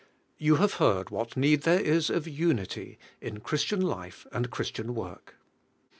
YOU 0.39 0.55
have 0.55 0.73
heard 0.81 1.11
what 1.11 1.37
need 1.37 1.61
there 1.61 1.79
is 1.79 2.09
of 2.09 2.27
unity 2.27 2.97
in 3.21 3.39
Christian 3.39 3.81
life 3.81 4.25
and 4.31 4.49
Christian 4.49 4.95
work. 4.95 5.35